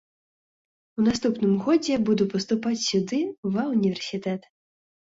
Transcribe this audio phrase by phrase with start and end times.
[0.99, 3.23] У наступным годзе буду паступаць сюды
[3.55, 4.55] ва ўніверсітэт.